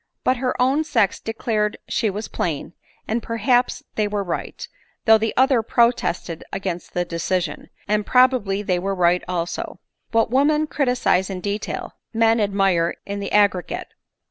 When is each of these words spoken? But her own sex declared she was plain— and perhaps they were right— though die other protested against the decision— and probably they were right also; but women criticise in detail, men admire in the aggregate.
But 0.23 0.37
her 0.37 0.59
own 0.59 0.83
sex 0.83 1.19
declared 1.19 1.77
she 1.87 2.09
was 2.09 2.27
plain— 2.27 2.73
and 3.07 3.21
perhaps 3.21 3.83
they 3.93 4.07
were 4.07 4.23
right— 4.23 4.67
though 5.05 5.19
die 5.19 5.31
other 5.37 5.61
protested 5.61 6.43
against 6.51 6.95
the 6.95 7.05
decision— 7.05 7.69
and 7.87 8.03
probably 8.03 8.63
they 8.63 8.79
were 8.79 8.95
right 8.95 9.23
also; 9.27 9.79
but 10.11 10.31
women 10.31 10.65
criticise 10.65 11.29
in 11.29 11.39
detail, 11.39 11.97
men 12.15 12.39
admire 12.39 12.95
in 13.05 13.19
the 13.19 13.31
aggregate. 13.31 13.89